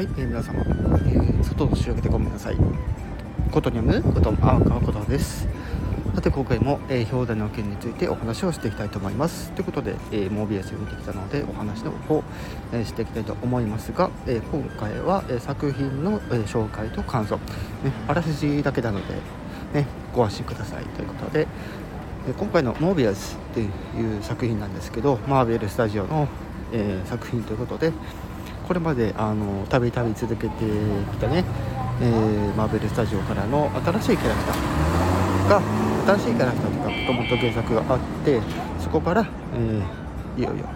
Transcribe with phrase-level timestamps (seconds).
[0.00, 2.56] はい、えー、皆様、えー、外の仕上げてごめんなさい。
[3.50, 5.46] ことにむことあ川ことです。
[6.14, 9.52] さて今回も、えー、表題の件についてお話をしていきたいと思います。
[9.52, 12.24] ということで、えー、モービアスを見てきたのでお話の方、
[12.72, 17.42] えーしていきたいと思いますが、えー今回は、えー作品の、えー紹介と感想、ね、
[18.08, 19.16] あらすじだけなので、
[19.74, 21.46] ね、ご安心くださいということで、
[22.26, 26.26] えー今回の「モービアス」っていう作品なんですけどマーベル・スタジオの、
[26.72, 27.92] えー作品ということで
[28.70, 30.64] これまであのたびたび続けて
[31.10, 31.44] きたね、
[32.00, 35.62] えーマーベル・スタジオからの新しいキャラクターが
[36.16, 38.40] 新しいキャラクターとかもともと原作があって
[38.78, 40.66] そこから、えーいよいよ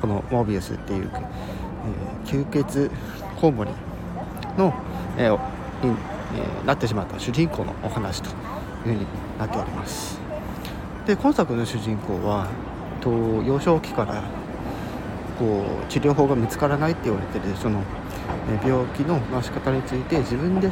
[0.00, 2.90] このモービアスっていう、えー吸血
[3.38, 3.70] コウモリ
[4.56, 4.72] の、
[5.18, 5.38] えー
[5.84, 5.94] に
[6.62, 8.34] えなってしまった主人公のお話という
[8.84, 9.06] ふうに
[9.38, 10.18] なっております。
[11.04, 12.48] で今作の主人公は
[13.02, 14.22] と幼少期から
[15.42, 17.82] こう治療法が見つからないって言われてるその
[18.48, 20.70] え病気の治し方について自分で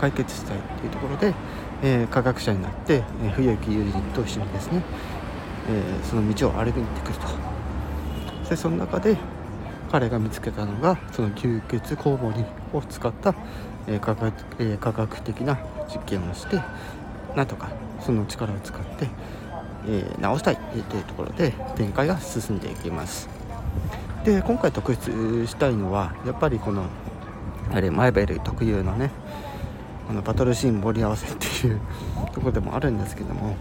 [0.00, 1.34] 解決したいっていうところで、
[1.82, 4.82] えー科学者になって、えー冬木友人と一緒にですね、
[5.68, 8.48] えーその道を歩いてくると。
[8.48, 9.18] でその中で
[9.92, 13.34] 彼が見つけたのがその吸血コウモリを使った、
[13.86, 15.58] えー科学えー科学的な
[15.92, 16.58] 実験をして
[17.36, 17.68] なんとか
[18.00, 19.08] その力を使って、
[19.86, 23.37] えー治したいというところで展開が進んでいきます。
[24.24, 26.84] で今回特筆したいのはやっぱりこの
[27.72, 29.10] あれマイベル特有のね
[30.10, 31.80] あのバトルシーン盛り合わせっていう
[32.32, 33.56] ところでもあるんですけども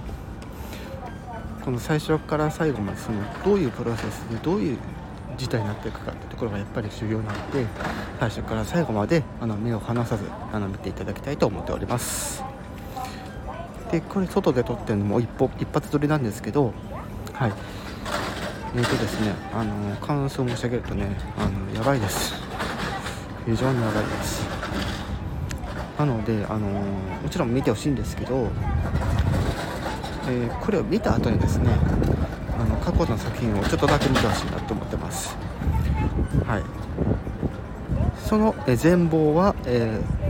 [1.64, 4.78] この最初から最後までそのどういうプロセスでどういう
[5.38, 7.66] 事態になっていくかってところがやっぱり重要なので
[8.20, 12.44] 最初から最後まであの目を離さずあの見ていただきたいと思っております。
[13.92, 16.74] でこれ外で撮ってるのも一歩一発撮りなんですけど
[17.34, 17.54] はい。
[18.76, 22.34] えーとですねあの感想を申し上げるとねあのやばいです。
[23.46, 24.46] 非常にやばいです。
[25.98, 28.50] なのであのもちろん見てほしいんですけど、
[30.30, 31.70] えーこれを見た後にですね
[32.60, 35.36] あの過去の作品をちょっとだけ見てほしいなと思ってます。
[36.45, 36.64] はい。
[38.28, 40.28] そのえ全貌は、えー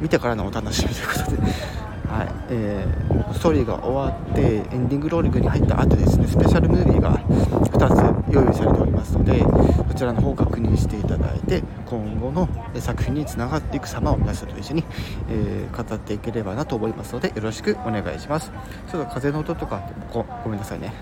[0.00, 2.28] 見てからのお楽しみということで、はい。
[2.50, 3.07] えー
[3.38, 9.38] ストーリーが終わってエンディングローリングに入った後ですねスペシャルムービーが2つ用意されておりますので
[9.86, 12.48] そちらの方を確認していただいて今後の
[12.80, 14.84] 作品につながっていく様を皆さんと一緒に、
[15.30, 18.50] えー語っていければなと思いますのでよろしくお願いします。
[18.90, 20.92] ちょっと風の音とかごごめんなさいね。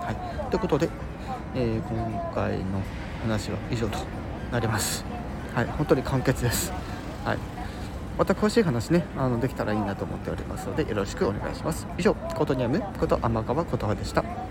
[0.00, 0.50] はい。
[0.50, 0.88] ということで、
[1.54, 2.80] えー今回の
[3.22, 3.98] 話は以上と
[4.50, 5.04] なります。
[5.54, 5.66] はい。
[5.66, 6.72] 本当に簡潔です。
[7.24, 7.61] はい。
[8.22, 11.88] また詳しい話ねあのできたらいいなと思っておりますのでよろしくお願いします。
[11.98, 14.41] 以上コートニアムこと天川琴葉でした。